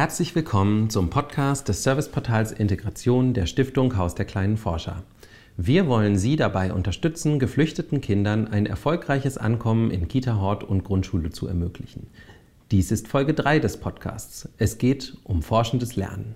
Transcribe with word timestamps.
Herzlich 0.00 0.34
willkommen 0.34 0.88
zum 0.88 1.10
Podcast 1.10 1.68
des 1.68 1.82
Serviceportals 1.82 2.52
Integration 2.52 3.34
der 3.34 3.44
Stiftung 3.44 3.98
Haus 3.98 4.14
der 4.14 4.24
kleinen 4.24 4.56
Forscher. 4.56 5.02
Wir 5.58 5.88
wollen 5.88 6.16
Sie 6.16 6.36
dabei 6.36 6.72
unterstützen, 6.72 7.38
geflüchteten 7.38 8.00
Kindern 8.00 8.48
ein 8.48 8.64
erfolgreiches 8.64 9.36
Ankommen 9.36 9.90
in 9.90 10.08
Kita, 10.08 10.36
Hort 10.36 10.64
und 10.64 10.84
Grundschule 10.84 11.28
zu 11.28 11.48
ermöglichen. 11.48 12.06
Dies 12.70 12.90
ist 12.92 13.08
Folge 13.08 13.34
3 13.34 13.58
des 13.58 13.76
Podcasts. 13.76 14.48
Es 14.56 14.78
geht 14.78 15.18
um 15.22 15.42
forschendes 15.42 15.96
Lernen. 15.96 16.34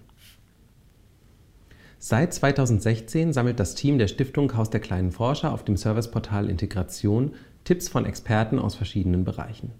Seit 1.98 2.34
2016 2.34 3.32
sammelt 3.32 3.58
das 3.58 3.74
Team 3.74 3.96
der 3.96 4.08
Stiftung 4.08 4.54
Haus 4.58 4.68
der 4.68 4.80
kleinen 4.80 5.10
Forscher 5.10 5.54
auf 5.54 5.64
dem 5.64 5.78
Serviceportal 5.78 6.50
Integration 6.50 7.32
Tipps 7.64 7.88
von 7.88 8.04
Experten 8.04 8.58
aus 8.58 8.74
verschiedenen 8.74 9.24
Bereichen. 9.24 9.70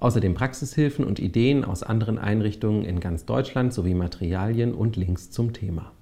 Außerdem 0.00 0.34
Praxishilfen 0.34 1.04
und 1.04 1.18
Ideen 1.18 1.64
aus 1.64 1.82
anderen 1.82 2.18
Einrichtungen 2.18 2.84
in 2.84 3.00
ganz 3.00 3.24
Deutschland 3.24 3.72
sowie 3.72 3.94
Materialien 3.94 4.72
und 4.72 4.96
Links 4.96 5.30
zum 5.30 5.52
Thema. 5.52 5.92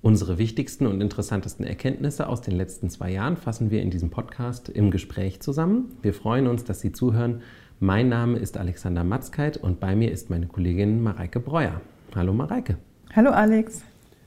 Unsere 0.00 0.38
wichtigsten 0.38 0.86
und 0.86 1.02
interessantesten 1.02 1.66
Erkenntnisse 1.66 2.26
aus 2.26 2.40
den 2.40 2.56
letzten 2.56 2.88
zwei 2.88 3.10
Jahren 3.10 3.36
fassen 3.36 3.70
wir 3.70 3.82
in 3.82 3.90
diesem 3.90 4.08
Podcast 4.08 4.70
im 4.70 4.90
Gespräch 4.90 5.40
zusammen. 5.40 5.98
Wir 6.00 6.14
freuen 6.14 6.46
uns, 6.46 6.64
dass 6.64 6.80
Sie 6.80 6.92
zuhören. 6.92 7.42
Mein 7.78 8.08
Name 8.08 8.38
ist 8.38 8.56
Alexander 8.56 9.04
Matzkeit 9.04 9.58
und 9.58 9.80
bei 9.80 9.94
mir 9.94 10.10
ist 10.10 10.30
meine 10.30 10.46
Kollegin 10.46 11.02
Mareike 11.02 11.40
Breuer. 11.40 11.82
Hallo 12.14 12.32
Mareike. 12.32 12.78
Hallo 13.14 13.30
Alex. 13.30 13.82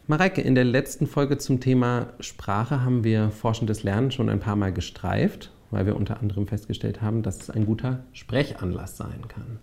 Mareike, 0.05 0.41
in 0.41 0.53
der 0.53 0.65
letzten 0.65 1.07
Folge 1.07 1.37
zum 1.37 1.61
Thema 1.61 2.09
Sprache 2.19 2.83
haben 2.83 3.05
wir 3.05 3.31
forschendes 3.31 3.83
Lernen 3.83 4.11
schon 4.11 4.27
ein 4.27 4.41
paar 4.41 4.57
Mal 4.57 4.73
gestreift, 4.73 5.52
weil 5.73 5.85
wir 5.85 5.95
unter 5.95 6.19
anderem 6.19 6.47
festgestellt 6.47 7.01
haben, 7.01 7.23
dass 7.23 7.41
es 7.41 7.49
ein 7.49 7.65
guter 7.65 8.03
Sprechanlass 8.13 8.97
sein 8.97 9.27
kann. 9.27 9.59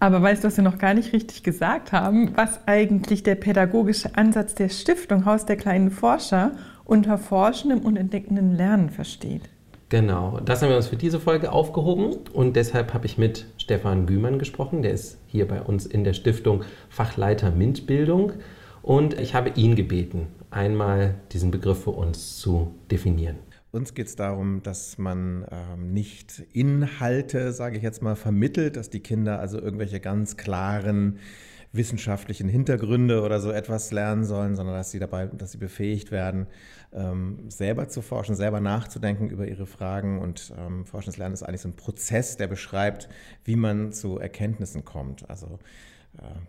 Aber 0.00 0.22
weißt 0.22 0.44
du, 0.44 0.48
was 0.48 0.56
wir 0.56 0.64
noch 0.64 0.78
gar 0.78 0.94
nicht 0.94 1.12
richtig 1.12 1.42
gesagt 1.42 1.92
haben, 1.92 2.36
was 2.36 2.66
eigentlich 2.66 3.24
der 3.24 3.34
pädagogische 3.34 4.16
Ansatz 4.16 4.54
der 4.54 4.68
Stiftung 4.68 5.24
Haus 5.24 5.44
der 5.44 5.56
kleinen 5.56 5.90
Forscher 5.90 6.52
unter 6.84 7.18
forschendem 7.18 7.80
und 7.80 7.96
entdeckendem 7.96 8.52
Lernen 8.52 8.90
versteht? 8.90 9.42
Genau, 9.88 10.38
das 10.44 10.62
haben 10.62 10.68
wir 10.68 10.76
uns 10.76 10.88
für 10.88 10.96
diese 10.96 11.18
Folge 11.18 11.50
aufgehoben 11.50 12.16
und 12.32 12.56
deshalb 12.56 12.92
habe 12.92 13.06
ich 13.06 13.16
mit 13.16 13.46
Stefan 13.56 14.06
Gümann 14.06 14.38
gesprochen, 14.38 14.82
der 14.82 14.92
ist 14.92 15.18
hier 15.26 15.48
bei 15.48 15.62
uns 15.62 15.86
in 15.86 16.04
der 16.04 16.12
Stiftung 16.12 16.62
Fachleiter 16.90 17.50
MINT-Bildung 17.50 18.34
und 18.82 19.18
ich 19.18 19.34
habe 19.34 19.50
ihn 19.56 19.76
gebeten, 19.76 20.26
einmal 20.50 21.14
diesen 21.32 21.50
Begriff 21.50 21.84
für 21.84 21.90
uns 21.90 22.38
zu 22.38 22.74
definieren. 22.90 23.36
Uns 23.70 23.92
geht 23.92 24.06
es 24.06 24.16
darum, 24.16 24.62
dass 24.62 24.96
man 24.96 25.46
ähm, 25.50 25.92
nicht 25.92 26.42
Inhalte, 26.52 27.52
sage 27.52 27.76
ich 27.76 27.82
jetzt 27.82 28.02
mal, 28.02 28.16
vermittelt, 28.16 28.76
dass 28.76 28.88
die 28.88 29.00
Kinder 29.00 29.40
also 29.40 29.60
irgendwelche 29.60 30.00
ganz 30.00 30.36
klaren 30.36 31.18
wissenschaftlichen 31.72 32.48
Hintergründe 32.48 33.22
oder 33.22 33.40
so 33.40 33.50
etwas 33.50 33.92
lernen 33.92 34.24
sollen, 34.24 34.56
sondern 34.56 34.74
dass 34.74 34.90
sie 34.90 34.98
dabei, 34.98 35.26
dass 35.26 35.52
sie 35.52 35.58
befähigt 35.58 36.10
werden, 36.10 36.46
ähm, 36.92 37.50
selber 37.50 37.88
zu 37.88 38.00
forschen, 38.00 38.34
selber 38.34 38.60
nachzudenken 38.60 39.28
über 39.28 39.46
ihre 39.46 39.66
Fragen. 39.66 40.18
Und 40.18 40.52
ähm, 40.58 40.86
Forschendes 40.86 41.18
Lernen 41.18 41.34
ist 41.34 41.42
eigentlich 41.42 41.60
so 41.60 41.68
ein 41.68 41.76
Prozess, 41.76 42.38
der 42.38 42.46
beschreibt, 42.46 43.10
wie 43.44 43.56
man 43.56 43.92
zu 43.92 44.18
Erkenntnissen 44.18 44.86
kommt. 44.86 45.28
Also 45.28 45.58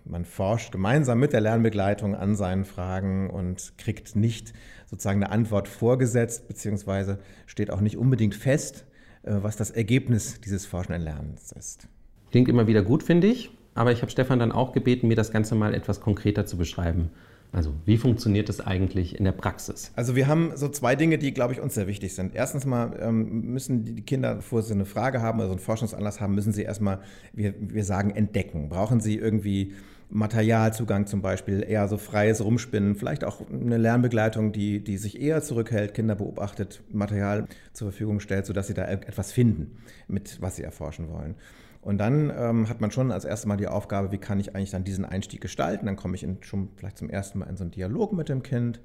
man 0.06 0.26
forscht 0.26 0.72
gemeinsam 0.72 1.20
mit 1.20 1.34
der 1.34 1.42
Lernbegleitung 1.42 2.16
an 2.16 2.36
seinen 2.36 2.66
Fragen 2.66 3.30
und 3.30 3.74
kriegt 3.78 4.16
nicht 4.16 4.54
sozusagen 4.88 5.24
eine 5.24 5.32
Antwort 5.32 5.68
vorgesetzt, 5.68 6.48
beziehungsweise 6.48 7.20
steht 7.46 7.72
auch 7.72 7.82
nicht 7.82 7.98
unbedingt 7.98 8.36
fest, 8.36 8.86
äh, 9.24 9.36
was 9.42 9.56
das 9.56 9.72
Ergebnis 9.72 10.42
dieses 10.42 10.66
forschenden 10.66 11.04
Lernens 11.04 11.52
ist. 11.52 11.88
Klingt 12.32 12.50
immer 12.50 12.68
wieder 12.68 12.82
gut, 12.82 13.04
finde 13.04 13.28
ich, 13.28 13.52
aber 13.76 13.92
ich 13.92 14.02
habe 14.02 14.12
Stefan 14.12 14.40
dann 14.40 14.52
auch 14.52 14.72
gebeten, 14.72 15.08
mir 15.08 15.16
das 15.16 15.32
Ganze 15.32 15.56
mal 15.56 15.74
etwas 15.74 16.02
konkreter 16.02 16.46
zu 16.46 16.58
beschreiben. 16.58 17.12
Also 17.52 17.74
wie 17.86 17.98
funktioniert 17.98 18.48
das 18.48 18.62
eigentlich 18.62 19.18
in 19.18 19.26
der 19.26 19.32
Praxis? 19.32 19.92
Also 19.96 20.16
wir 20.16 20.28
haben 20.28 20.52
so 20.56 20.70
zwei 20.70 20.96
Dinge, 20.96 21.18
die, 21.18 21.34
glaube 21.34 21.54
ich, 21.54 21.60
uns 21.60 21.74
sehr 21.74 21.88
wichtig 21.88 22.14
sind. 22.14 22.36
Erstens 22.36 22.66
mal 22.66 22.98
ähm, 23.02 23.54
müssen 23.54 23.84
die 23.84 24.02
Kinder, 24.02 24.36
bevor 24.36 24.62
sie 24.62 24.74
eine 24.74 24.86
Frage 24.86 25.22
haben 25.22 25.40
oder 25.40 25.48
so 25.48 25.54
einen 25.54 25.60
Forschungsanlass 25.60 26.22
haben, 26.22 26.36
müssen 26.36 26.54
sie 26.54 26.62
erstmal, 26.62 27.00
wir, 27.34 27.56
wir 27.60 27.84
sagen, 27.84 28.12
entdecken. 28.12 28.70
Brauchen 28.70 29.00
sie 29.00 29.18
irgendwie 29.18 29.74
Materialzugang 30.12 31.06
zum 31.06 31.22
Beispiel, 31.22 31.64
eher 31.68 31.88
so 31.88 31.98
freies 31.98 32.44
Rumspinnen, 32.44 32.96
vielleicht 32.96 33.24
auch 33.24 33.42
eine 33.50 33.78
Lernbegleitung, 33.78 34.52
die, 34.52 34.84
die 34.84 34.98
sich 34.98 35.22
eher 35.22 35.42
zurückhält, 35.42 35.94
Kinder 35.94 36.16
beobachtet, 36.16 36.82
Material 36.92 37.46
zur 37.74 37.92
Verfügung 37.92 38.20
stellt, 38.20 38.46
sodass 38.46 38.68
sie 38.68 38.74
da 38.74 38.88
etwas 38.88 39.32
finden, 39.32 39.78
mit 40.08 40.42
was 40.42 40.56
sie 40.56 40.64
erforschen 40.64 41.10
wollen. 41.10 41.36
Und 41.82 41.98
dann 41.98 42.32
ähm, 42.36 42.68
hat 42.68 42.82
man 42.82 42.92
schon 42.92 43.12
als 43.12 43.24
erstes 43.24 43.46
Mal 43.46 43.56
die 43.56 43.68
Aufgabe, 43.68 44.12
wie 44.12 44.18
kann 44.18 44.40
ich 44.40 44.56
eigentlich 44.56 44.72
dann 44.72 44.84
diesen 44.84 45.06
Einstieg 45.06 45.40
gestalten? 45.40 45.86
Dann 45.86 45.96
komme 45.96 46.16
ich 46.16 46.24
in, 46.24 46.44
schon 46.44 46.70
vielleicht 46.76 46.98
zum 46.98 47.10
ersten 47.10 47.40
Mal 47.40 47.46
in 47.46 47.56
so 47.56 47.64
einen 47.64 47.72
Dialog 47.72 48.12
mit 48.12 48.28
dem 48.28 48.44
Kind, 48.44 48.82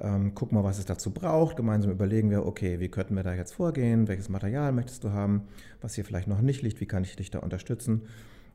ähm, 0.00 0.32
guck 0.34 0.50
mal, 0.50 0.64
was 0.64 0.78
es 0.78 0.84
dazu 0.84 1.12
braucht. 1.12 1.56
Gemeinsam 1.56 1.92
überlegen 1.92 2.30
wir, 2.30 2.44
okay, 2.44 2.80
wie 2.80 2.88
könnten 2.88 3.14
wir 3.14 3.22
da 3.22 3.34
jetzt 3.34 3.52
vorgehen? 3.54 4.08
Welches 4.08 4.28
Material 4.28 4.72
möchtest 4.72 5.04
du 5.04 5.12
haben? 5.12 5.42
Was 5.80 5.94
hier 5.94 6.04
vielleicht 6.04 6.28
noch 6.28 6.40
nicht 6.40 6.62
liegt? 6.62 6.80
Wie 6.80 6.86
kann 6.86 7.04
ich 7.04 7.14
dich 7.14 7.30
da 7.30 7.38
unterstützen? 7.38 8.02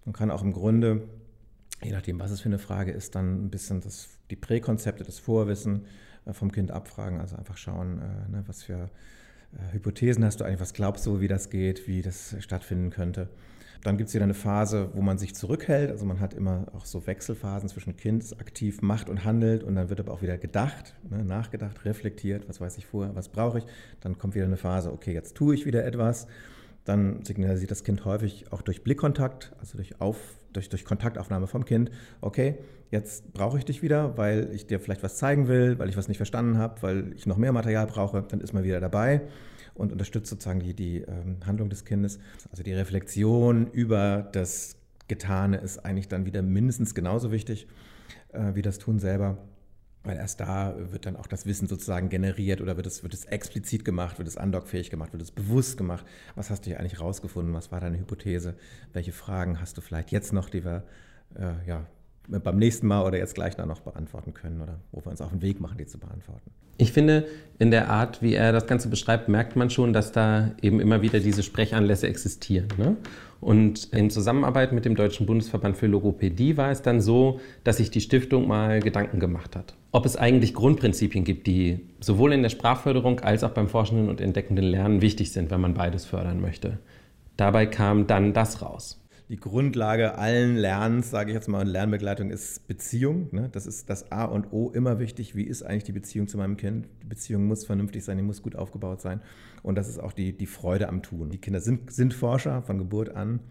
Und 0.06 0.14
kann 0.14 0.32
auch 0.32 0.42
im 0.42 0.52
Grunde, 0.52 1.08
je 1.84 1.92
nachdem, 1.92 2.20
was 2.20 2.32
es 2.32 2.42
für 2.42 2.50
eine 2.50 2.60
Frage 2.60 2.92
ist, 2.92 3.16
dann 3.16 3.46
ein 3.46 3.50
bisschen 3.50 3.82
das, 3.82 4.10
die 4.30 4.36
Präkonzepte, 4.36 5.04
das 5.04 5.20
Vorwissen 5.20 5.86
äh, 6.26 6.34
vom 6.34 6.52
Kind 6.52 6.72
abfragen. 6.72 7.20
Also 7.20 7.38
einfach 7.38 7.58
schauen, 7.58 8.00
äh, 8.00 8.32
ne, 8.32 8.44
was 8.48 8.64
für 8.64 8.90
Hypothesen 9.72 10.24
hast 10.24 10.40
du 10.40 10.46
eigentlich, 10.46 10.60
was 10.60 10.74
glaubst 10.74 11.06
du, 11.06 11.20
wie 11.20 11.28
das 11.28 11.50
geht, 11.50 11.88
wie 11.88 12.02
das 12.02 12.36
stattfinden 12.40 12.90
könnte. 12.90 13.30
Dann 13.84 13.98
gibt 13.98 14.10
es 14.10 14.16
wieder 14.16 14.24
eine 14.24 14.34
Phase, 14.34 14.90
wo 14.94 15.02
man 15.02 15.18
sich 15.18 15.36
zurückhält. 15.36 15.92
Also 15.92 16.06
man 16.06 16.20
hat 16.20 16.34
immer 16.34 16.66
auch 16.74 16.86
so 16.86 17.06
Wechselphasen 17.06 17.70
zwischen 17.70 17.96
Kind 17.96 18.36
aktiv 18.40 18.82
macht 18.82 19.10
und 19.10 19.24
handelt 19.24 19.64
und 19.64 19.76
dann 19.76 19.90
wird 19.90 20.00
aber 20.00 20.12
auch 20.14 20.22
wieder 20.22 20.38
gedacht, 20.38 20.96
ne, 21.10 21.24
nachgedacht, 21.24 21.86
reflektiert, 21.86 22.50
was 22.50 22.60
weiß 22.60 22.78
ich 22.78 22.86
vorher, 22.86 23.16
was 23.16 23.30
brauche 23.30 23.60
ich. 23.60 23.66
Dann 24.02 24.18
kommt 24.18 24.36
wieder 24.36 24.46
eine 24.46 24.58
Phase, 24.58 24.92
okay, 24.92 25.14
jetzt 25.14 25.36
tue 25.36 25.56
ich 25.56 25.66
wieder 25.66 25.86
etwas. 25.86 26.28
Dann 26.86 27.24
signalisiert 27.24 27.72
das 27.72 27.84
Kind 27.84 28.06
häufig 28.06 28.52
auch 28.52 28.62
durch 28.62 28.84
Blickkontakt, 28.84 29.54
also 29.60 29.78
durch, 29.78 30.02
Auf, 30.02 30.18
durch, 30.58 30.70
durch 30.70 30.86
Kontaktaufnahme 30.86 31.48
vom 31.48 31.66
Kind, 31.66 31.92
okay, 32.20 32.56
jetzt 32.92 33.32
brauche 33.32 33.58
ich 33.58 33.66
dich 33.66 33.82
wieder, 33.82 34.18
weil 34.18 34.50
ich 34.54 34.66
dir 34.66 34.80
vielleicht 34.80 35.04
was 35.04 35.16
zeigen 35.16 35.48
will, 35.48 35.78
weil 35.78 35.90
ich 35.90 35.98
was 35.98 36.08
nicht 36.08 36.18
verstanden 36.18 36.58
habe, 36.58 36.82
weil 36.82 37.14
ich 37.16 37.26
noch 37.26 37.38
mehr 37.38 37.52
Material 37.52 37.86
brauche, 37.86 38.24
dann 38.24 38.42
ist 38.42 38.54
man 38.54 38.64
wieder 38.64 38.80
dabei 38.80 39.22
und 39.76 39.92
unterstützt 39.92 40.30
sozusagen 40.30 40.60
die, 40.60 40.74
die 40.74 41.02
ähm, 41.02 41.38
Handlung 41.46 41.70
des 41.70 41.86
Kindes. 41.86 42.20
Also 42.50 42.64
die 42.64 42.74
Reflexion 42.74 43.68
über 43.68 44.28
das 44.32 44.76
Getane 45.08 45.58
ist 45.58 45.86
eigentlich 45.86 46.08
dann 46.08 46.26
wieder 46.26 46.42
mindestens 46.42 46.96
genauso 46.96 47.32
wichtig 47.32 47.68
äh, 48.34 48.56
wie 48.56 48.64
das 48.64 48.80
Tun 48.80 49.00
selber. 49.00 49.38
Weil 50.08 50.16
erst 50.16 50.40
da 50.40 50.74
wird 50.78 51.06
dann 51.06 51.18
auch 51.18 51.28
das 51.28 51.46
Wissen 51.46 51.68
sozusagen 51.68 52.08
generiert 52.08 52.62
oder 52.62 52.78
wird 52.78 52.88
es, 52.88 53.04
wird 53.04 53.14
es 53.14 53.26
explizit 53.26 53.84
gemacht, 53.84 54.20
wird 54.20 54.28
es 54.30 54.38
andockfähig 54.38 54.90
gemacht, 54.90 55.12
wird 55.12 55.22
es 55.22 55.32
bewusst 55.32 55.78
gemacht. 55.78 56.06
Was 56.36 56.50
hast 56.50 56.62
du 56.62 56.70
hier 56.70 56.80
eigentlich 56.80 57.02
rausgefunden? 57.02 57.54
Was 57.54 57.74
war 57.74 57.82
deine 57.82 58.00
Hypothese? 58.00 58.56
Welche 58.94 59.12
Fragen 59.12 59.60
hast 59.60 59.76
du 59.76 59.82
vielleicht 59.82 60.14
jetzt 60.14 60.32
noch, 60.32 60.50
die 60.50 60.64
wir 60.64 60.86
äh, 61.36 61.68
ja, 61.68 61.86
beim 62.28 62.58
nächsten 62.58 62.88
Mal 62.88 63.06
oder 63.06 63.18
jetzt 63.18 63.36
gleich 63.36 63.58
noch 63.58 63.80
beantworten 63.80 64.34
können 64.34 64.62
oder 64.62 64.80
wo 64.92 65.04
wir 65.04 65.12
uns 65.12 65.22
auf 65.22 65.30
den 65.30 65.42
Weg 65.42 65.62
machen, 65.62 65.78
die 65.78 65.86
zu 65.86 65.98
beantworten. 65.98 66.52
Ich 66.78 66.92
finde, 66.92 67.26
in 67.58 67.72
der 67.72 67.90
Art, 67.90 68.22
wie 68.22 68.36
er 68.36 68.52
das 68.52 68.68
Ganze 68.68 68.88
beschreibt, 68.90 69.30
merkt 69.30 69.56
man 69.56 69.70
schon, 69.70 69.94
dass 69.94 70.12
da 70.12 70.52
eben 70.62 70.80
immer 70.80 71.02
wieder 71.02 71.20
diese 71.20 71.42
Sprechanlässe 71.42 72.08
existieren. 72.08 72.68
Ne? 72.78 72.98
Und 73.40 73.86
in 73.86 74.10
Zusammenarbeit 74.10 74.74
mit 74.74 74.86
dem 74.86 74.96
Deutschen 74.96 75.26
Bundesverband 75.26 75.78
für 75.78 75.88
Logopädie 75.88 76.58
war 76.58 76.70
es 76.70 76.84
dann 76.84 77.02
so, 77.02 77.40
dass 77.64 77.78
sich 77.78 77.90
die 77.90 78.02
Stiftung 78.02 78.48
mal 78.48 78.80
Gedanken 78.80 79.20
gemacht 79.20 79.56
hat, 79.56 79.76
ob 79.92 80.06
es 80.06 80.18
eigentlich 80.18 80.54
Grundprinzipien 80.54 81.24
gibt, 81.24 81.48
die 81.48 81.80
sowohl 82.00 82.34
in 82.34 82.44
der 82.44 82.50
Sprachförderung 82.50 83.22
als 83.22 83.44
auch 83.44 83.52
beim 83.52 83.68
forschenden 83.68 84.10
und 84.10 84.22
entdeckenden 84.22 84.66
Lernen 84.66 85.02
wichtig 85.02 85.32
sind, 85.32 85.50
wenn 85.50 85.62
man 85.62 85.74
beides 85.74 86.06
fördern 86.06 86.42
möchte. 86.42 86.78
Dabei 87.38 87.68
kam 87.68 88.06
dann 88.06 88.34
das 88.34 88.62
raus 88.62 89.00
die 89.30 89.38
Grundlage 89.38 90.18
allen 90.18 90.56
Lernens, 90.56 91.10
sage 91.10 91.32
ich 91.32 91.36
jetzt 91.36 91.50
mal, 91.50 91.62
in 91.62 91.68
Lernbegleitung 91.68 92.30
ist 92.30 92.66
Beziehung. 92.68 93.28
Ne? 93.32 93.50
Das 93.52 93.68
ist 93.68 93.90
das 93.90 94.12
A 94.12 94.24
und 94.24 94.54
O 94.54 94.70
immer 94.72 95.00
wichtig. 95.00 95.36
Wie 95.36 95.44
ist 95.44 95.64
eigentlich 95.64 95.84
die 95.84 95.92
Beziehung 95.92 96.28
zu 96.28 96.38
meinem 96.38 96.56
Kind? 96.56 96.88
Die 97.02 97.08
Beziehung 97.08 97.46
muss 97.46 97.66
vernünftig 97.66 98.06
sein, 98.06 98.18
die 98.18 98.24
muss 98.24 98.42
gut 98.42 98.56
aufgebaut 98.56 99.02
sein. 99.02 99.22
Und 99.64 99.76
das 99.76 99.90
ist 99.90 100.00
auch 100.00 100.14
die, 100.14 100.38
die 100.38 100.46
Freude 100.46 100.88
am 100.88 101.04
Tun. 101.04 101.30
Die 101.30 101.40
Kinder 101.40 101.60
sind, 101.60 101.92
sind 101.92 102.14
Forscher 102.14 102.62
von 102.62 102.78
Geburt 102.78 103.16
an. 103.16 103.42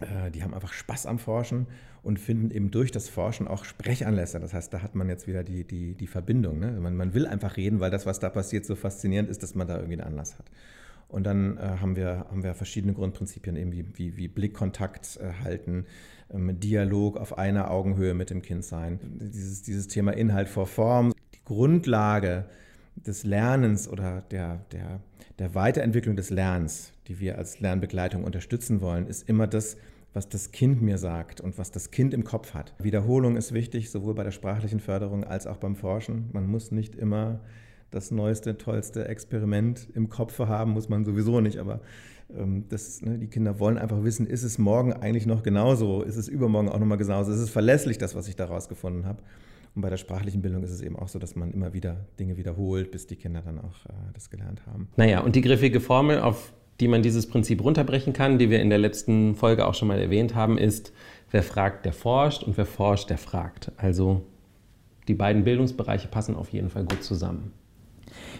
Äh, 0.00 0.32
die 0.32 0.42
haben 0.42 0.52
einfach 0.52 0.72
Spaß 0.72 1.06
am 1.06 1.20
Forschen 1.20 1.68
und 2.02 2.18
finden 2.18 2.50
eben 2.50 2.72
durch 2.72 2.90
das 2.90 3.08
Forschen 3.08 3.46
auch 3.46 3.64
Sprechanlässe. 3.64 4.40
Das 4.40 4.52
heißt, 4.52 4.74
da 4.74 4.82
hat 4.82 4.96
man 4.96 5.08
jetzt 5.08 5.28
wieder 5.28 5.44
die, 5.44 5.64
die, 5.64 5.94
die 5.94 6.06
Verbindung. 6.08 6.58
Ne? 6.58 6.72
Man, 6.72 6.96
man 6.96 7.14
will 7.14 7.26
einfach 7.26 7.56
reden, 7.56 7.78
weil 7.78 7.92
das, 7.92 8.04
was 8.04 8.18
da 8.18 8.30
passiert, 8.30 8.66
so 8.66 8.74
faszinierend 8.74 9.28
ist, 9.28 9.44
dass 9.44 9.54
man 9.54 9.68
da 9.68 9.76
irgendwie 9.76 10.00
einen 10.00 10.12
Anlass 10.12 10.38
hat. 10.40 10.50
Und 11.08 11.24
dann 11.24 11.56
äh, 11.56 11.60
haben, 11.80 11.96
wir, 11.96 12.26
haben 12.30 12.42
wir 12.42 12.54
verschiedene 12.54 12.92
Grundprinzipien, 12.92 13.56
eben 13.56 13.72
wie, 13.72 13.84
wie, 13.96 14.16
wie 14.16 14.28
Blickkontakt 14.28 15.18
äh, 15.20 15.42
halten, 15.42 15.86
ähm, 16.30 16.60
Dialog 16.60 17.16
auf 17.16 17.38
einer 17.38 17.70
Augenhöhe 17.70 18.12
mit 18.12 18.30
dem 18.30 18.42
Kind 18.42 18.64
sein. 18.64 19.00
Dieses, 19.02 19.62
dieses 19.62 19.88
Thema 19.88 20.12
Inhalt 20.12 20.48
vor 20.48 20.66
Form. 20.66 21.14
Die 21.34 21.44
Grundlage 21.44 22.44
des 22.94 23.24
Lernens 23.24 23.88
oder 23.88 24.22
der, 24.30 24.60
der, 24.72 25.00
der 25.38 25.54
Weiterentwicklung 25.54 26.16
des 26.16 26.28
Lernens, 26.28 26.92
die 27.06 27.20
wir 27.20 27.38
als 27.38 27.60
Lernbegleitung 27.60 28.24
unterstützen 28.24 28.82
wollen, 28.82 29.06
ist 29.06 29.28
immer 29.28 29.46
das, 29.46 29.78
was 30.12 30.28
das 30.28 30.52
Kind 30.52 30.82
mir 30.82 30.98
sagt 30.98 31.40
und 31.40 31.56
was 31.56 31.70
das 31.70 31.90
Kind 31.90 32.12
im 32.12 32.24
Kopf 32.24 32.52
hat. 32.52 32.74
Wiederholung 32.78 33.36
ist 33.36 33.54
wichtig, 33.54 33.90
sowohl 33.90 34.14
bei 34.14 34.24
der 34.24 34.30
sprachlichen 34.30 34.80
Förderung 34.80 35.24
als 35.24 35.46
auch 35.46 35.56
beim 35.56 35.76
Forschen. 35.76 36.28
Man 36.32 36.46
muss 36.46 36.70
nicht 36.70 36.96
immer 36.96 37.40
das 37.90 38.10
neueste, 38.10 38.58
tollste 38.58 39.08
Experiment 39.08 39.88
im 39.94 40.08
Kopf 40.08 40.38
haben, 40.38 40.72
muss 40.72 40.88
man 40.88 41.04
sowieso 41.04 41.40
nicht, 41.40 41.58
aber 41.58 41.80
ähm, 42.36 42.64
das, 42.68 43.02
ne, 43.02 43.18
die 43.18 43.28
Kinder 43.28 43.58
wollen 43.58 43.78
einfach 43.78 44.02
wissen, 44.04 44.26
ist 44.26 44.42
es 44.42 44.58
morgen 44.58 44.92
eigentlich 44.92 45.26
noch 45.26 45.42
genauso, 45.42 46.02
ist 46.02 46.16
es 46.16 46.28
übermorgen 46.28 46.68
auch 46.68 46.78
nochmal 46.78 46.98
genauso, 46.98 47.32
ist 47.32 47.38
es 47.38 47.50
verlässlich, 47.50 47.98
das, 47.98 48.14
was 48.14 48.28
ich 48.28 48.36
daraus 48.36 48.68
gefunden 48.68 49.06
habe. 49.06 49.22
Und 49.74 49.82
bei 49.82 49.90
der 49.90 49.96
sprachlichen 49.96 50.42
Bildung 50.42 50.62
ist 50.62 50.70
es 50.70 50.80
eben 50.80 50.96
auch 50.96 51.08
so, 51.08 51.18
dass 51.18 51.36
man 51.36 51.52
immer 51.52 51.72
wieder 51.72 52.06
Dinge 52.18 52.36
wiederholt, 52.36 52.90
bis 52.90 53.06
die 53.06 53.16
Kinder 53.16 53.42
dann 53.42 53.58
auch 53.58 53.86
äh, 53.86 53.92
das 54.12 54.30
gelernt 54.30 54.66
haben. 54.66 54.88
Naja, 54.96 55.20
und 55.20 55.36
die 55.36 55.40
griffige 55.40 55.80
Formel, 55.80 56.20
auf 56.20 56.52
die 56.80 56.88
man 56.88 57.02
dieses 57.02 57.26
Prinzip 57.26 57.62
runterbrechen 57.62 58.12
kann, 58.12 58.38
die 58.38 58.50
wir 58.50 58.60
in 58.60 58.70
der 58.70 58.78
letzten 58.78 59.34
Folge 59.34 59.66
auch 59.66 59.74
schon 59.74 59.88
mal 59.88 59.98
erwähnt 59.98 60.34
haben, 60.34 60.58
ist, 60.58 60.92
wer 61.30 61.42
fragt, 61.42 61.84
der 61.84 61.92
forscht 61.92 62.44
und 62.44 62.56
wer 62.56 62.66
forscht, 62.66 63.10
der 63.10 63.18
fragt. 63.18 63.72
Also 63.76 64.24
die 65.08 65.14
beiden 65.14 65.44
Bildungsbereiche 65.44 66.08
passen 66.08 66.36
auf 66.36 66.50
jeden 66.50 66.70
Fall 66.70 66.84
gut 66.84 67.02
zusammen. 67.02 67.52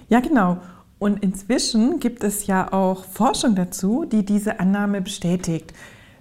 Ja, 0.09 0.20
genau. 0.20 0.59
Und 0.99 1.23
inzwischen 1.23 2.00
gibt 2.00 2.25
es 2.25 2.47
ja 2.47 2.73
auch 2.73 3.05
Forschung 3.05 3.55
dazu, 3.55 4.05
die 4.05 4.25
diese 4.25 4.59
Annahme 4.59 5.00
bestätigt. 5.00 5.73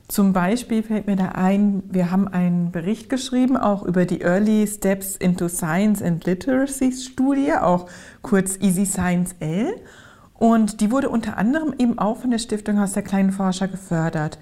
Zum 0.08 0.32
Beispiel 0.32 0.84
fällt 0.84 1.08
mir 1.08 1.18
da 1.18 1.30
ein, 1.30 1.84
wir 1.90 2.12
haben 2.12 2.30
einen 2.30 2.72
Bericht 2.72 3.10
geschrieben, 3.10 3.58
auch 3.58 3.84
über 3.84 4.06
die 4.06 4.22
Early 4.22 4.66
Steps 4.66 5.18
into 5.18 5.50
Science 5.50 6.02
and 6.02 6.26
Literacy 6.26 6.94
Studie, 6.94 7.54
auch 7.54 7.88
kurz 8.22 8.58
Easy 8.62 8.86
Science 8.86 9.36
L. 9.40 9.76
Und 10.34 10.80
die 10.80 10.92
wurde 10.92 11.10
unter 11.10 11.38
anderem 11.38 11.74
eben 11.78 12.00
auch 12.00 12.18
von 12.18 12.32
der 12.32 12.38
Stiftung 12.38 12.80
Haus 12.80 12.94
der 12.94 13.04
kleinen 13.04 13.32
Forscher 13.32 13.68
gefördert. 13.68 14.38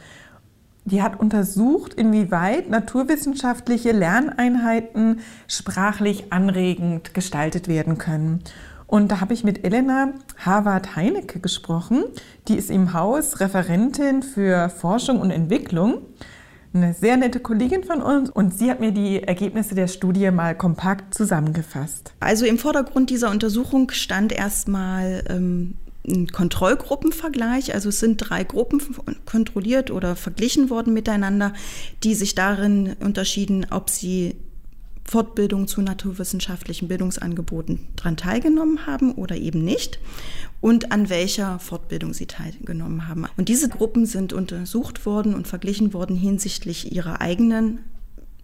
Die 0.84 1.01
hat 1.01 1.19
untersucht, 1.19 1.96
inwieweit 1.96 2.69
naturwissenschaftliche 2.69 3.92
Lerneinheiten 3.92 5.22
sprachlich 5.48 6.31
anregend 6.31 7.16
gestaltet 7.16 7.68
werden 7.68 7.98
können. 7.98 8.44
Und 8.88 9.12
da 9.12 9.20
habe 9.20 9.34
ich 9.34 9.44
mit 9.44 9.66
Elena 9.66 10.14
Harvard-Heinecke 10.38 11.40
gesprochen. 11.40 12.04
Die 12.48 12.56
ist 12.56 12.70
im 12.70 12.94
Haus 12.94 13.40
Referentin 13.40 14.22
für 14.22 14.70
Forschung 14.70 15.20
und 15.20 15.32
Entwicklung. 15.32 16.02
Eine 16.74 16.94
sehr 16.94 17.16
nette 17.16 17.40
Kollegin 17.40 17.86
von 17.86 18.02
uns 18.02 18.30
und 18.30 18.54
sie 18.54 18.70
hat 18.70 18.82
mir 18.82 18.92
die 18.92 19.24
Ergebnisse 19.24 19.76
der 19.76 19.88
Studie 19.88 20.30
mal 20.30 20.56
kompakt 20.56 21.14
zusammengefasst. 21.14 22.14
Also 22.20 22.46
im 22.46 22.58
Vordergrund 22.58 23.10
dieser 23.10 23.32
Untersuchung 23.32 23.92
stand 23.92 24.34
erstmal 24.34 25.24
ähm, 25.30 25.76
ein 26.08 26.28
Kontrollgruppenvergleich. 26.28 27.74
Also 27.74 27.90
es 27.90 28.00
sind 28.00 28.18
drei 28.18 28.44
Gruppen 28.44 28.82
kontrolliert 29.26 29.90
oder 29.90 30.16
verglichen 30.16 30.70
worden 30.70 30.94
miteinander, 30.94 31.54
die 32.04 32.14
sich 32.14 32.36
darin 32.36 32.96
unterschieden, 33.00 33.68
ob 33.72 33.90
sie 33.90 34.36
Fortbildung 35.07 35.68
zu 35.68 35.81
naturwissenschaftlichen 35.81 36.88
Bildungsangeboten 36.88 37.88
daran 37.96 38.18
teilgenommen 38.18 38.88
haben 38.88 39.13
oder 39.13 39.36
eben 39.36 39.63
nicht 39.63 40.00
und 40.62 40.92
an 40.92 41.10
welcher 41.10 41.60
Fortbildung 41.60 42.13
sie 42.13 42.25
teilgenommen 42.25 43.07
haben. 43.07 43.25
Und 43.38 43.48
diese 43.48 43.69
Gruppen 43.69 44.06
sind 44.07 44.34
untersucht 44.34 45.06
worden 45.06 45.36
und 45.36 45.48
verglichen 45.48 45.94
worden 45.94 46.16
hinsichtlich 46.16 46.92
ihrer 46.92 47.22
eigenen 47.22 47.80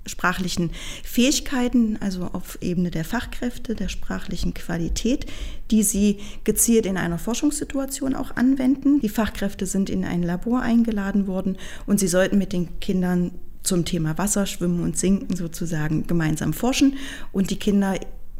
sprachlichen 0.05 0.71
Fähigkeiten, 1.03 1.97
also 1.99 2.23
auf 2.33 2.57
Ebene 2.61 2.91
der 2.91 3.05
Fachkräfte, 3.05 3.75
der 3.75 3.89
sprachlichen 3.89 4.53
Qualität, 4.53 5.25
die 5.69 5.83
sie 5.83 6.17
gezielt 6.43 6.85
in 6.85 6.97
einer 6.97 7.19
Forschungssituation 7.19 8.15
auch 8.15 8.35
anwenden. 8.35 8.99
Die 8.99 9.09
Fachkräfte 9.09 9.65
sind 9.65 9.89
in 9.89 10.03
ein 10.03 10.23
Labor 10.23 10.61
eingeladen 10.61 11.27
worden 11.27 11.57
und 11.85 11.99
sie 11.99 12.07
sollten 12.07 12.37
mit 12.37 12.53
den 12.53 12.79
Kindern 12.79 13.31
zum 13.63 13.85
Thema 13.85 14.17
Wasser, 14.17 14.45
Schwimmen 14.45 14.81
und 14.81 14.97
Sinken 14.97 15.35
sozusagen 15.35 16.07
gemeinsam 16.07 16.53
forschen 16.53 16.95
und 17.31 17.49
die 17.51 17.59
Kinder 17.59 17.95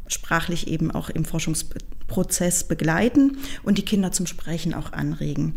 sprachlich 0.08 0.68
eben 0.68 0.92
auch 0.92 1.10
im 1.10 1.26
Forschungsprozess 1.26 2.66
begleiten 2.66 3.38
und 3.64 3.78
die 3.78 3.86
Kinder 3.86 4.12
zum 4.12 4.26
Sprechen 4.26 4.74
auch 4.74 4.92
anregen. 4.92 5.56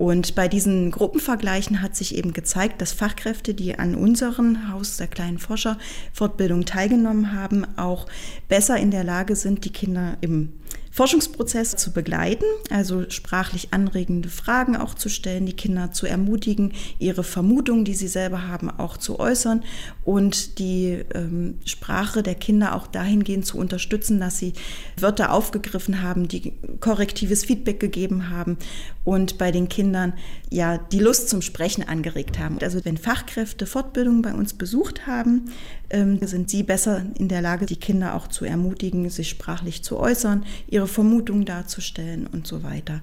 Und 0.00 0.34
bei 0.34 0.48
diesen 0.48 0.90
Gruppenvergleichen 0.90 1.82
hat 1.82 1.94
sich 1.94 2.14
eben 2.14 2.32
gezeigt, 2.32 2.80
dass 2.80 2.92
Fachkräfte, 2.94 3.52
die 3.52 3.78
an 3.78 3.94
unserem 3.94 4.70
Haus 4.72 4.96
der 4.96 5.08
kleinen 5.08 5.36
Forscher 5.36 5.76
Fortbildung 6.14 6.64
teilgenommen 6.64 7.34
haben, 7.34 7.66
auch 7.76 8.06
besser 8.48 8.78
in 8.78 8.90
der 8.90 9.04
Lage 9.04 9.36
sind, 9.36 9.66
die 9.66 9.72
Kinder 9.72 10.16
im 10.22 10.54
Forschungsprozess 10.92 11.76
zu 11.76 11.92
begleiten, 11.92 12.44
also 12.68 13.08
sprachlich 13.10 13.72
anregende 13.72 14.28
Fragen 14.28 14.76
auch 14.76 14.94
zu 14.94 15.08
stellen, 15.08 15.46
die 15.46 15.52
Kinder 15.52 15.92
zu 15.92 16.06
ermutigen, 16.06 16.72
ihre 16.98 17.22
Vermutungen, 17.22 17.84
die 17.84 17.94
sie 17.94 18.08
selber 18.08 18.48
haben, 18.48 18.70
auch 18.70 18.96
zu 18.96 19.20
äußern 19.20 19.62
und 20.04 20.58
die 20.58 21.04
ähm, 21.14 21.58
Sprache 21.64 22.24
der 22.24 22.34
Kinder 22.34 22.74
auch 22.74 22.88
dahingehend 22.88 23.46
zu 23.46 23.56
unterstützen, 23.56 24.18
dass 24.18 24.38
sie 24.38 24.52
Wörter 24.98 25.32
aufgegriffen 25.32 26.02
haben, 26.02 26.26
die 26.26 26.54
korrektives 26.80 27.44
Feedback 27.44 27.78
gegeben 27.78 28.30
haben 28.30 28.58
und 29.04 29.38
bei 29.38 29.52
den 29.52 29.68
Kindern 29.68 30.12
ja 30.50 30.76
die 30.78 30.98
Lust 30.98 31.28
zum 31.28 31.40
Sprechen 31.40 31.86
angeregt 31.86 32.38
haben. 32.38 32.58
Also 32.60 32.84
wenn 32.84 32.98
Fachkräfte 32.98 33.66
Fortbildungen 33.66 34.22
bei 34.22 34.34
uns 34.34 34.54
besucht 34.54 35.06
haben, 35.06 35.50
ähm, 35.90 36.18
sind 36.22 36.50
sie 36.50 36.62
besser 36.62 37.04
in 37.18 37.28
der 37.28 37.42
Lage, 37.42 37.66
die 37.66 37.76
Kinder 37.76 38.14
auch 38.14 38.28
zu 38.28 38.44
ermutigen, 38.44 39.08
sich 39.10 39.28
sprachlich 39.28 39.82
zu 39.82 39.98
äußern, 39.98 40.44
ihre 40.68 40.79
Vermutungen 40.86 41.44
darzustellen 41.44 42.26
und 42.26 42.46
so 42.46 42.62
weiter. 42.62 43.00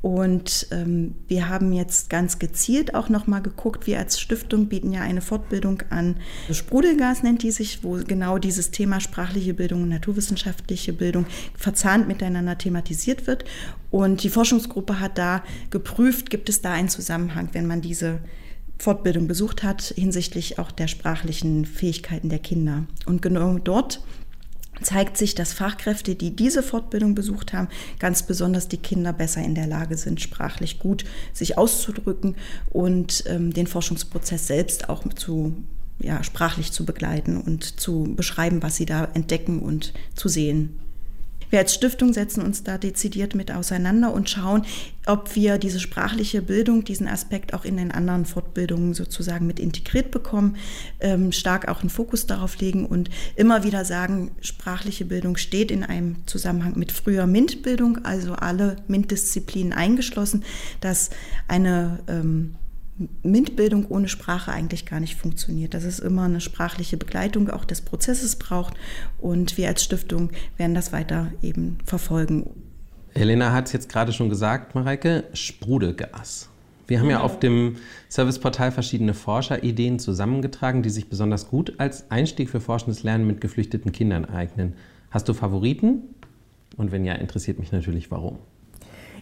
Und 0.00 0.68
ähm, 0.70 1.14
wir 1.26 1.48
haben 1.48 1.72
jetzt 1.72 2.08
ganz 2.08 2.38
gezielt 2.38 2.94
auch 2.94 3.08
nochmal 3.08 3.42
geguckt, 3.42 3.86
wir 3.86 3.98
als 3.98 4.20
Stiftung 4.20 4.66
bieten 4.66 4.92
ja 4.92 5.00
eine 5.00 5.20
Fortbildung 5.20 5.82
an. 5.90 6.16
Sprudelgas 6.52 7.24
nennt 7.24 7.42
die 7.42 7.50
sich, 7.50 7.82
wo 7.82 7.98
genau 8.06 8.38
dieses 8.38 8.70
Thema 8.70 9.00
sprachliche 9.00 9.54
Bildung 9.54 9.82
und 9.82 9.88
naturwissenschaftliche 9.88 10.92
Bildung 10.92 11.26
verzahnt 11.56 12.06
miteinander 12.06 12.56
thematisiert 12.56 13.26
wird. 13.26 13.44
Und 13.90 14.22
die 14.22 14.30
Forschungsgruppe 14.30 15.00
hat 15.00 15.18
da 15.18 15.42
geprüft, 15.70 16.30
gibt 16.30 16.48
es 16.48 16.62
da 16.62 16.72
einen 16.72 16.88
Zusammenhang, 16.88 17.48
wenn 17.52 17.66
man 17.66 17.80
diese 17.80 18.20
Fortbildung 18.78 19.26
besucht 19.26 19.64
hat 19.64 19.82
hinsichtlich 19.96 20.58
auch 20.58 20.70
der 20.70 20.86
sprachlichen 20.86 21.66
Fähigkeiten 21.66 22.28
der 22.28 22.38
Kinder. 22.38 22.86
Und 23.06 23.22
genau 23.22 23.58
dort 23.58 24.00
zeigt 24.82 25.16
sich, 25.16 25.34
dass 25.34 25.52
Fachkräfte, 25.52 26.14
die 26.14 26.34
diese 26.34 26.62
Fortbildung 26.62 27.14
besucht 27.14 27.52
haben, 27.52 27.68
ganz 27.98 28.22
besonders 28.22 28.68
die 28.68 28.78
Kinder 28.78 29.12
besser 29.12 29.42
in 29.42 29.54
der 29.54 29.66
Lage 29.66 29.96
sind, 29.96 30.20
sprachlich 30.20 30.78
gut 30.78 31.04
sich 31.32 31.58
auszudrücken 31.58 32.36
und 32.70 33.24
ähm, 33.26 33.52
den 33.52 33.66
Forschungsprozess 33.66 34.46
selbst 34.46 34.88
auch 34.88 35.02
zu 35.14 35.56
ja, 36.00 36.22
sprachlich 36.22 36.70
zu 36.70 36.84
begleiten 36.84 37.36
und 37.36 37.80
zu 37.80 38.14
beschreiben, 38.14 38.62
was 38.62 38.76
sie 38.76 38.86
da 38.86 39.08
entdecken 39.14 39.58
und 39.58 39.92
zu 40.14 40.28
sehen 40.28 40.78
wir 41.50 41.58
als 41.58 41.74
Stiftung 41.74 42.12
setzen 42.12 42.42
uns 42.42 42.64
da 42.64 42.78
dezidiert 42.78 43.34
mit 43.34 43.50
auseinander 43.50 44.12
und 44.12 44.28
schauen, 44.28 44.64
ob 45.06 45.34
wir 45.34 45.58
diese 45.58 45.80
sprachliche 45.80 46.42
Bildung, 46.42 46.84
diesen 46.84 47.08
Aspekt 47.08 47.54
auch 47.54 47.64
in 47.64 47.76
den 47.76 47.90
anderen 47.90 48.26
Fortbildungen 48.26 48.94
sozusagen 48.94 49.46
mit 49.46 49.58
integriert 49.58 50.10
bekommen, 50.10 50.56
ähm, 51.00 51.32
stark 51.32 51.68
auch 51.68 51.80
einen 51.80 51.90
Fokus 51.90 52.26
darauf 52.26 52.58
legen 52.58 52.84
und 52.84 53.08
immer 53.36 53.64
wieder 53.64 53.84
sagen, 53.84 54.32
sprachliche 54.40 55.06
Bildung 55.06 55.36
steht 55.36 55.70
in 55.70 55.84
einem 55.84 56.26
Zusammenhang 56.26 56.78
mit 56.78 56.92
früher 56.92 57.26
MINT-Bildung, 57.26 58.04
also 58.04 58.34
alle 58.34 58.76
MINT-Disziplinen 58.88 59.72
eingeschlossen, 59.72 60.44
dass 60.80 61.10
eine 61.48 62.00
ähm, 62.08 62.56
MINT-Bildung 63.22 63.86
ohne 63.88 64.08
Sprache 64.08 64.52
eigentlich 64.52 64.86
gar 64.86 65.00
nicht 65.00 65.16
funktioniert, 65.16 65.74
dass 65.74 65.84
es 65.84 65.98
immer 65.98 66.24
eine 66.24 66.40
sprachliche 66.40 66.96
Begleitung 66.96 67.50
auch 67.50 67.64
des 67.64 67.80
Prozesses 67.80 68.36
braucht 68.36 68.74
und 69.18 69.56
wir 69.56 69.68
als 69.68 69.84
Stiftung 69.84 70.30
werden 70.56 70.74
das 70.74 70.92
weiter 70.92 71.32
eben 71.42 71.78
verfolgen. 71.84 72.50
Helena 73.14 73.52
hat 73.52 73.66
es 73.66 73.72
jetzt 73.72 73.88
gerade 73.88 74.12
schon 74.12 74.28
gesagt, 74.28 74.74
Mareike, 74.74 75.24
Sprudelgas. 75.32 76.48
Wir 76.86 77.00
haben 77.00 77.10
ja. 77.10 77.18
ja 77.18 77.20
auf 77.20 77.38
dem 77.38 77.76
Serviceportal 78.08 78.72
verschiedene 78.72 79.12
Forscherideen 79.12 79.98
zusammengetragen, 79.98 80.82
die 80.82 80.90
sich 80.90 81.08
besonders 81.08 81.48
gut 81.48 81.74
als 81.78 82.10
Einstieg 82.10 82.48
für 82.48 82.60
forschendes 82.60 83.02
Lernen 83.02 83.26
mit 83.26 83.40
geflüchteten 83.40 83.92
Kindern 83.92 84.24
eignen. 84.24 84.74
Hast 85.10 85.28
du 85.28 85.34
Favoriten? 85.34 86.02
Und 86.76 86.92
wenn 86.92 87.04
ja, 87.04 87.14
interessiert 87.14 87.58
mich 87.58 87.72
natürlich 87.72 88.10
warum. 88.10 88.38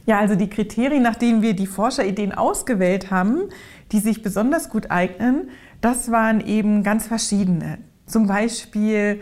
Ja, 0.07 0.21
also 0.21 0.37
die 0.37 0.49
Kriterien, 0.49 1.03
nach 1.03 1.17
denen 1.17 1.43
wir 1.43 1.55
die 1.55 1.67
Forscherideen 1.67 2.33
ausgewählt 2.33 3.11
haben, 3.11 3.49
die 3.91 3.99
sich 3.99 4.23
besonders 4.23 4.71
gut 4.71 4.91
eignen, 4.91 5.51
das 5.81 6.11
waren 6.13 6.41
eben 6.41 6.85
ganz 6.85 7.09
verschiedene. 7.09 7.79
Zum 8.07 8.29
Beispiel, 8.29 9.21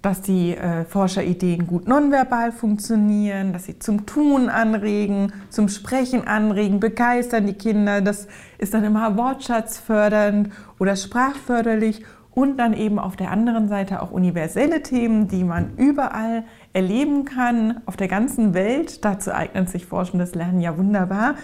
dass 0.00 0.22
die 0.22 0.56
äh, 0.56 0.84
Forscherideen 0.86 1.66
gut 1.66 1.86
nonverbal 1.86 2.52
funktionieren, 2.52 3.52
dass 3.52 3.66
sie 3.66 3.78
zum 3.78 4.06
Tun 4.06 4.48
anregen, 4.48 5.32
zum 5.50 5.68
Sprechen 5.68 6.26
anregen, 6.26 6.80
begeistern 6.80 7.46
die 7.46 7.54
Kinder. 7.54 8.00
Das 8.00 8.26
ist 8.58 8.74
dann 8.74 8.84
immer 8.84 9.16
wortschatzfördernd 9.16 10.50
oder 10.78 10.96
sprachförderlich 10.96 12.02
und 12.32 12.56
dann 12.56 12.72
eben 12.72 12.98
auf 12.98 13.14
der 13.14 13.30
anderen 13.30 13.68
Seite 13.68 14.02
auch 14.02 14.10
universelle 14.10 14.82
Themen, 14.82 15.28
die 15.28 15.44
man 15.44 15.76
überall 15.76 16.44
erleben 16.72 17.24
kann, 17.24 17.80
auf 17.86 17.96
der 17.96 18.08
ganzen 18.08 18.54
Welt. 18.54 19.04
Dazu 19.04 19.32
eignet 19.32 19.68
sich 19.68 19.86
forschendes 19.86 20.34
Lernen 20.34 20.60
ja 20.60 20.76
wunderbar. 20.76 21.34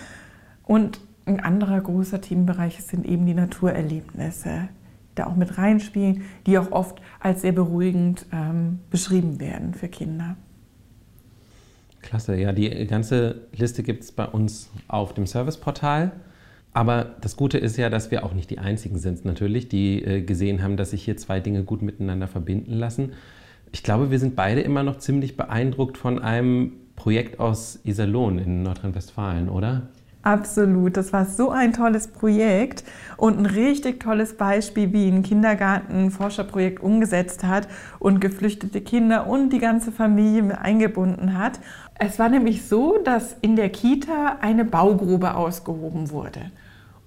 Und 0.65 1.01
ein 1.27 1.41
anderer 1.41 1.81
großer 1.81 2.21
Themenbereich 2.21 2.83
sind 2.83 3.07
eben 3.07 3.27
die 3.27 3.35
Naturerlebnisse, 3.35 4.69
die 5.11 5.15
da 5.17 5.27
auch 5.27 5.37
mit 5.37 5.59
reinspielen, 5.59 6.23
die 6.47 6.59
auch 6.59 6.73
oft 6.73 7.01
als 7.21 7.43
sehr 7.43 7.53
beruhigend 7.53 8.27
ähm, 8.33 8.81
beschrieben 8.91 9.41
werden 9.41 9.75
für 9.75 9.89
Kinder. 9.89 10.37
Klasse, 12.01 12.37
ja, 12.37 12.53
die 12.53 12.87
ganze 12.87 13.43
Liste 13.55 13.83
gibt 13.83 14.05
es 14.05 14.13
bei 14.13 14.25
uns 14.25 14.71
auf 14.87 15.13
dem 15.15 15.27
Serviceportal. 15.27 16.13
Aber 16.73 17.17
das 17.21 17.37
Gute 17.37 17.59
ist 17.59 17.77
ja, 17.77 17.91
dass 17.91 18.11
wir 18.11 18.25
auch 18.25 18.35
nicht 18.35 18.51
die 18.51 18.59
Einzigen 18.59 18.99
sind, 18.99 19.25
natürlich, 19.25 19.69
die 19.69 20.03
äh, 20.03 20.23
gesehen 20.23 20.63
haben, 20.63 20.77
dass 20.77 20.91
sich 20.91 21.03
hier 21.05 21.17
zwei 21.17 21.41
Dinge 21.41 21.65
gut 21.65 21.83
miteinander 21.83 22.29
verbinden 22.29 22.73
lassen. 22.73 23.13
Ich 23.73 23.83
glaube, 23.83 24.11
wir 24.11 24.19
sind 24.19 24.37
beide 24.37 24.61
immer 24.61 24.83
noch 24.83 24.99
ziemlich 24.99 25.37
beeindruckt 25.37 25.99
von 25.99 26.21
einem 26.21 26.73
Projekt 26.97 27.39
aus 27.39 27.79
Iserlohn 27.85 28.39
in 28.39 28.63
Nordrhein-Westfalen, 28.63 29.49
oder? 29.49 29.89
Absolut, 30.23 30.97
das 30.97 31.13
war 31.13 31.25
so 31.25 31.51
ein 31.51 31.73
tolles 31.73 32.09
Projekt 32.09 32.83
und 33.17 33.39
ein 33.39 33.47
richtig 33.47 34.01
tolles 34.01 34.37
Beispiel, 34.37 34.93
wie 34.93 35.09
ein 35.09 35.23
Kindergarten 35.23 36.07
ein 36.07 36.11
Forscherprojekt 36.11 36.83
umgesetzt 36.83 37.45
hat 37.45 37.69
und 37.99 38.21
geflüchtete 38.21 38.81
Kinder 38.81 39.29
und 39.29 39.51
die 39.51 39.61
ganze 39.61 39.93
Familie 39.93 40.61
eingebunden 40.61 41.39
hat. 41.39 41.61
Es 41.95 42.19
war 42.19 42.29
nämlich 42.29 42.67
so, 42.67 42.99
dass 43.05 43.37
in 43.41 43.55
der 43.55 43.71
Kita 43.71 44.39
eine 44.41 44.65
Baugrube 44.65 45.35
ausgehoben 45.35 46.11
wurde. 46.11 46.51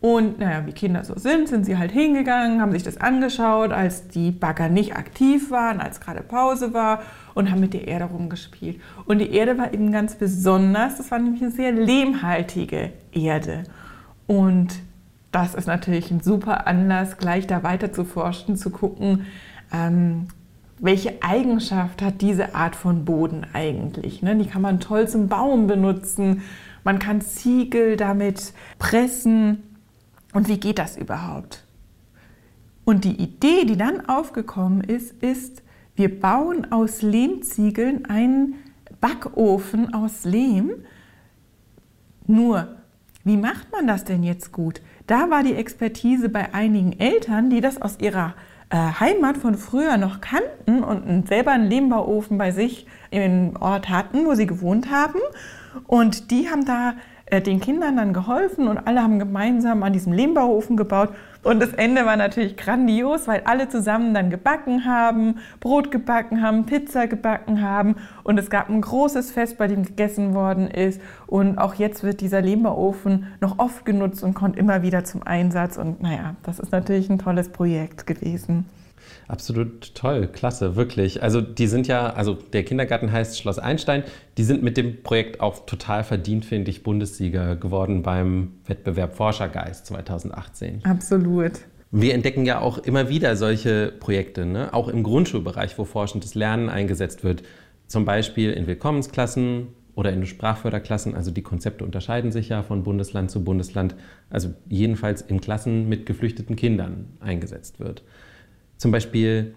Und 0.02 0.40
naja, 0.40 0.66
wie 0.66 0.72
Kinder 0.72 1.04
so 1.04 1.14
sind, 1.16 1.48
sind 1.48 1.64
sie 1.64 1.78
halt 1.78 1.92
hingegangen, 1.92 2.60
haben 2.60 2.72
sich 2.72 2.82
das 2.82 2.98
angeschaut, 2.98 3.72
als 3.72 4.08
die 4.08 4.32
Bagger 4.32 4.68
nicht 4.68 4.96
aktiv 4.96 5.52
waren, 5.52 5.80
als 5.80 6.02
gerade 6.02 6.24
Pause 6.24 6.74
war 6.74 7.04
und 7.36 7.52
haben 7.52 7.60
mit 7.60 7.76
der 7.76 7.88
Erde 7.88 8.06
rumgespielt. 8.06 8.82
Und 9.06 9.20
die 9.20 9.32
Erde 9.32 9.60
war 9.60 9.72
eben 9.76 9.92
ganz 9.92 10.16
besonders, 10.16 10.98
das 10.98 11.12
war 11.12 11.20
nämlich 11.20 11.44
eine 11.44 11.52
sehr 11.52 11.72
lehmhaltige 11.72 12.94
Erde. 13.12 13.66
Und 14.26 14.74
das 15.32 15.54
ist 15.54 15.68
natürlich 15.68 16.10
ein 16.10 16.22
super 16.22 16.66
Anlass, 16.66 17.18
gleich 17.20 17.46
da 17.46 17.62
weiter 17.62 17.94
zu 17.94 18.04
forschen, 18.04 18.56
zu 18.56 18.72
gucken, 18.72 19.28
ähm, 19.72 20.30
welche 20.80 21.22
Eigenschaft 21.22 22.02
hat 22.02 22.22
diese 22.22 22.56
Art 22.56 22.76
von 22.76 23.06
Boden 23.06 23.46
eigentlich. 23.54 24.24
Ne? 24.24 24.36
Die 24.36 24.48
kann 24.48 24.64
man 24.64 24.80
toll 24.80 25.08
zum 25.08 25.28
Baum 25.28 25.68
benutzen, 25.68 26.42
man 26.84 26.98
kann 26.98 27.22
Ziegel 27.22 27.98
damit 27.98 28.54
pressen 28.80 29.62
und 30.34 30.48
wie 30.48 30.60
geht 30.60 30.80
das 30.80 30.98
überhaupt? 30.98 31.64
Und 32.84 33.04
die 33.04 33.22
Idee, 33.22 33.66
die 33.66 33.78
dann 33.78 34.08
aufgekommen 34.08 34.82
ist, 34.82 35.22
ist, 35.24 35.62
wir 35.96 36.20
bauen 36.20 36.72
aus 36.72 37.02
Lehmziegeln 37.02 38.06
einen 38.06 38.56
Backofen 39.00 39.94
aus 39.94 40.24
Lehm. 40.24 40.72
Nur, 42.28 42.68
wie 43.24 43.38
macht 43.38 43.72
man 43.72 43.88
das 43.88 44.04
denn 44.04 44.24
jetzt 44.24 44.52
gut? 44.52 44.82
Da 45.08 45.30
war 45.30 45.44
die 45.44 45.56
Expertise 45.56 46.30
bei 46.30 46.54
einigen 46.54 47.00
Eltern, 47.00 47.50
die 47.50 47.62
das 47.62 47.82
aus 47.82 48.00
ihrer 48.00 48.34
äh, 48.70 48.78
Heimat 48.78 49.38
von 49.38 49.56
früher 49.56 49.98
noch 49.98 50.22
kannten 50.22 50.84
und 50.84 51.28
selber 51.28 51.52
einen 51.52 51.70
Lehmbauofen 51.70 52.38
bei 52.38 52.52
sich 52.52 52.88
im 53.12 53.56
Ort 53.60 53.90
hatten, 53.90 54.26
wo 54.26 54.34
sie 54.34 54.48
gewohnt 54.48 54.90
haben. 54.90 55.20
Und 55.88 56.32
die 56.32 56.50
haben 56.50 56.66
da 56.66 56.94
den 57.40 57.62
Kindern 57.62 57.96
dann 57.96 58.14
geholfen 58.14 58.68
und 58.68 58.78
alle 58.78 59.02
haben 59.02 59.18
gemeinsam 59.18 59.84
an 59.84 59.94
diesem 59.94 60.12
Lehmbauofen 60.12 60.76
gebaut. 60.76 61.10
Und 61.44 61.62
das 61.62 61.74
Ende 61.74 62.06
war 62.06 62.18
natürlich 62.18 62.58
grandios, 62.58 63.28
weil 63.28 63.42
alle 63.46 63.70
zusammen 63.70 64.14
dann 64.14 64.30
gebacken 64.30 64.86
haben, 64.86 65.40
Brot 65.60 65.90
gebacken 65.90 66.42
haben, 66.42 66.66
Pizza 66.66 67.08
gebacken 67.08 67.62
haben 67.62 67.96
und 68.24 68.38
es 68.38 68.50
gab 68.50 68.70
ein 68.70 68.82
großes 68.82 69.32
Fest, 69.32 69.58
bei 69.58 69.68
dem 69.68 69.84
gegessen 69.84 70.34
worden 70.34 70.68
ist. 70.68 71.02
Und 71.26 71.58
auch 71.58 71.76
jetzt 71.76 72.04
wird 72.04 72.22
dieser 72.22 72.42
Lehmbauofen 72.42 73.28
noch 73.40 73.58
oft 73.60 73.86
genutzt 73.86 74.24
und 74.24 74.34
kommt 74.34 74.58
immer 74.58 74.84
wieder 74.84 75.04
zum 75.04 75.24
Einsatz. 75.24 75.78
Und 75.78 76.02
naja, 76.02 76.36
das 76.44 76.60
ist 76.60 76.72
natürlich 76.72 77.10
ein 77.10 77.18
tolles 77.18 77.50
Projekt 77.50 78.06
gewesen. 78.06 78.66
Absolut 79.28 79.96
toll, 79.96 80.28
klasse, 80.28 80.76
wirklich. 80.76 81.24
Also 81.24 81.42
die 81.42 81.68
sind 81.68 81.88
ja, 81.88 82.14
also 82.14 82.34
der 82.34 82.64
Kindergarten 82.64 83.12
heißt 83.12 83.40
Schloss 83.40 83.60
Einstein, 83.60 84.04
die 84.38 84.44
sind 84.44 84.64
mit 84.64 84.78
dem 84.78 85.04
Projekt 85.04 85.40
auch 85.40 85.66
total 85.66 86.04
verdient, 86.04 86.46
finde 86.46 86.72
ich, 86.72 86.84
Bundessieger 86.84 87.56
geworden 87.56 88.04
beim 88.04 88.54
Wettbewerb 88.66 89.16
Forschergeist 89.16 89.86
2018. 89.88 90.84
Absolut. 90.84 91.54
Wir 91.92 92.14
entdecken 92.14 92.46
ja 92.46 92.60
auch 92.60 92.78
immer 92.78 93.10
wieder 93.10 93.36
solche 93.36 93.92
Projekte, 94.00 94.46
ne? 94.46 94.74
auch 94.74 94.88
im 94.88 95.04
Grundschulbereich, 95.04 95.78
wo 95.78 95.84
forschendes 95.84 96.36
Lernen 96.36 96.70
eingesetzt 96.70 97.24
wird. 97.24 97.44
Zum 97.88 98.06
Beispiel 98.06 98.52
in 98.52 98.66
Willkommensklassen 98.66 99.68
oder 99.96 100.14
in 100.14 100.26
Sprachförderklassen. 100.26 101.16
Also 101.16 101.32
die 101.32 101.42
Konzepte 101.42 101.84
unterscheiden 101.84 102.32
sich 102.32 102.50
ja 102.50 102.64
von 102.64 102.84
Bundesland 102.84 103.30
zu 103.30 103.44
Bundesland. 103.44 103.96
Also 104.30 104.54
jedenfalls 104.70 105.22
in 105.22 105.42
Klassen 105.42 105.90
mit 105.90 106.06
geflüchteten 106.06 106.56
Kindern 106.56 107.10
eingesetzt 107.20 107.80
wird. 107.80 108.04
Zum 108.82 108.90
Beispiel 108.90 109.54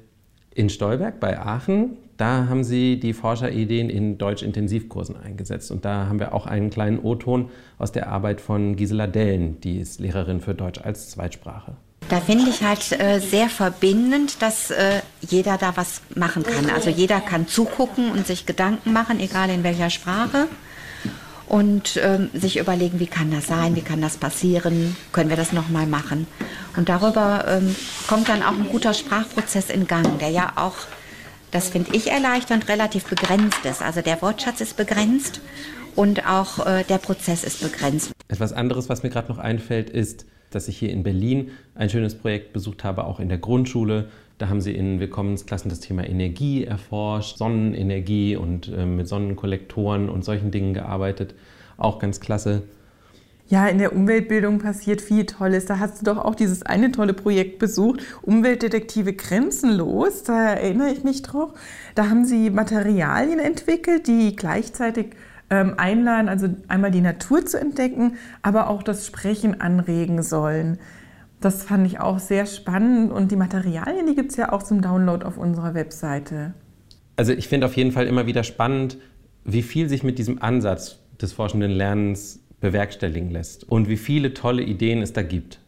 in 0.54 0.68
Stolberg 0.68 1.18
bei 1.18 1.38
Aachen, 1.38 1.96
da 2.18 2.46
haben 2.46 2.62
sie 2.62 3.00
die 3.00 3.14
Forscherideen 3.14 3.88
in 3.88 4.18
Deutsch-Intensivkursen 4.18 5.16
eingesetzt. 5.16 5.70
Und 5.70 5.86
da 5.86 6.08
haben 6.08 6.20
wir 6.20 6.34
auch 6.34 6.44
einen 6.44 6.68
kleinen 6.68 6.98
O-Ton 6.98 7.48
aus 7.78 7.90
der 7.90 8.08
Arbeit 8.10 8.42
von 8.42 8.76
Gisela 8.76 9.06
Dellen, 9.06 9.62
die 9.62 9.78
ist 9.78 9.98
Lehrerin 9.98 10.42
für 10.42 10.54
Deutsch 10.54 10.78
als 10.78 11.08
Zweitsprache. 11.08 11.74
Da 12.10 12.20
finde 12.20 12.50
ich 12.50 12.62
halt 12.62 13.00
äh, 13.00 13.18
sehr 13.18 13.48
verbindend, 13.48 14.42
dass 14.42 14.70
äh, 14.70 15.00
jeder 15.26 15.56
da 15.56 15.74
was 15.74 16.02
machen 16.14 16.42
kann. 16.42 16.68
Also 16.68 16.90
jeder 16.90 17.22
kann 17.22 17.48
zugucken 17.48 18.10
und 18.10 18.26
sich 18.26 18.44
Gedanken 18.44 18.92
machen, 18.92 19.20
egal 19.20 19.48
in 19.48 19.64
welcher 19.64 19.88
Sprache 19.88 20.48
und 21.46 22.00
ähm, 22.02 22.30
sich 22.34 22.58
überlegen, 22.58 23.00
wie 23.00 23.06
kann 23.06 23.30
das 23.30 23.46
sein, 23.46 23.76
wie 23.76 23.82
kann 23.82 24.00
das 24.00 24.16
passieren, 24.16 24.96
können 25.12 25.30
wir 25.30 25.36
das 25.36 25.52
nochmal 25.52 25.86
machen. 25.86 26.26
Und 26.76 26.88
darüber 26.88 27.44
ähm, 27.48 27.74
kommt 28.08 28.28
dann 28.28 28.42
auch 28.42 28.52
ein 28.52 28.68
guter 28.68 28.94
Sprachprozess 28.94 29.70
in 29.70 29.86
Gang, 29.86 30.18
der 30.18 30.30
ja 30.30 30.52
auch, 30.56 30.74
das 31.50 31.68
finde 31.68 31.94
ich 31.94 32.10
erleichternd, 32.10 32.68
relativ 32.68 33.04
begrenzt 33.04 33.64
ist. 33.64 33.82
Also 33.82 34.00
der 34.00 34.20
Wortschatz 34.22 34.60
ist 34.60 34.76
begrenzt 34.76 35.40
und 35.94 36.26
auch 36.26 36.66
äh, 36.66 36.84
der 36.84 36.98
Prozess 36.98 37.44
ist 37.44 37.62
begrenzt. 37.62 38.12
Etwas 38.28 38.52
anderes, 38.52 38.88
was 38.88 39.02
mir 39.02 39.10
gerade 39.10 39.28
noch 39.28 39.38
einfällt, 39.38 39.90
ist, 39.90 40.26
dass 40.50 40.68
ich 40.68 40.78
hier 40.78 40.90
in 40.90 41.02
Berlin 41.02 41.50
ein 41.74 41.90
schönes 41.90 42.14
Projekt 42.14 42.52
besucht 42.52 42.84
habe, 42.84 43.04
auch 43.04 43.20
in 43.20 43.28
der 43.28 43.38
Grundschule. 43.38 44.08
Da 44.38 44.48
haben 44.48 44.60
sie 44.60 44.74
in 44.74 44.98
Willkommensklassen 44.98 45.68
das 45.68 45.80
Thema 45.80 46.04
Energie 46.04 46.64
erforscht, 46.64 47.38
Sonnenenergie 47.38 48.36
und 48.36 48.68
äh, 48.68 48.84
mit 48.84 49.06
Sonnenkollektoren 49.06 50.08
und 50.08 50.24
solchen 50.24 50.50
Dingen 50.50 50.74
gearbeitet. 50.74 51.34
Auch 51.76 51.98
ganz 51.98 52.20
klasse. 52.20 52.62
Ja, 53.46 53.66
in 53.66 53.78
der 53.78 53.94
Umweltbildung 53.94 54.58
passiert 54.58 55.02
viel 55.02 55.26
Tolles. 55.26 55.66
Da 55.66 55.78
hast 55.78 56.00
du 56.00 56.04
doch 56.04 56.18
auch 56.18 56.34
dieses 56.34 56.62
eine 56.62 56.92
tolle 56.92 57.12
Projekt 57.12 57.58
besucht, 57.58 58.00
Umweltdetektive 58.22 59.12
Grenzenlos. 59.12 60.22
Da 60.22 60.54
erinnere 60.54 60.90
ich 60.90 61.04
mich 61.04 61.22
drauf. 61.22 61.52
Da 61.94 62.08
haben 62.08 62.24
sie 62.24 62.48
Materialien 62.48 63.38
entwickelt, 63.38 64.06
die 64.06 64.34
gleichzeitig 64.34 65.10
ähm, 65.50 65.74
einladen, 65.76 66.28
also 66.28 66.48
einmal 66.68 66.90
die 66.90 67.02
Natur 67.02 67.44
zu 67.44 67.60
entdecken, 67.60 68.16
aber 68.42 68.70
auch 68.70 68.82
das 68.82 69.06
Sprechen 69.06 69.60
anregen 69.60 70.22
sollen. 70.22 70.78
Das 71.40 71.62
fand 71.62 71.86
ich 71.86 72.00
auch 72.00 72.18
sehr 72.18 72.46
spannend 72.46 73.12
und 73.12 73.30
die 73.30 73.36
Materialien, 73.36 74.06
die 74.06 74.14
gibt 74.14 74.30
es 74.30 74.38
ja 74.38 74.52
auch 74.52 74.62
zum 74.62 74.80
Download 74.80 75.24
auf 75.26 75.36
unserer 75.36 75.74
Webseite. 75.74 76.54
Also 77.16 77.32
ich 77.32 77.48
finde 77.48 77.66
auf 77.66 77.76
jeden 77.76 77.92
Fall 77.92 78.06
immer 78.06 78.26
wieder 78.26 78.42
spannend, 78.42 78.96
wie 79.44 79.62
viel 79.62 79.90
sich 79.90 80.02
mit 80.02 80.18
diesem 80.18 80.40
Ansatz 80.42 81.00
des 81.20 81.34
forschenden 81.34 81.70
Lernens 81.70 82.40
bewerkstelligen 82.64 83.30
lässt 83.30 83.62
und 83.64 83.88
wie 83.90 83.98
viele 83.98 84.32
tolle 84.32 84.62
Ideen 84.62 85.02
es 85.02 85.12
da 85.12 85.22
gibt. 85.22 85.60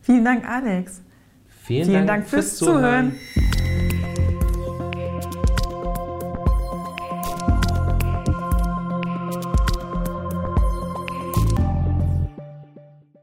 Vielen 0.00 0.24
Dank, 0.24 0.48
Alex. 0.48 1.04
Vielen, 1.46 1.84
Vielen 1.84 2.08
Dank, 2.08 2.22
Dank, 2.22 2.26
fürs, 2.26 2.58
fürs 2.58 2.58
Zuhören. 2.58 3.12
Zuhören. 3.32 3.95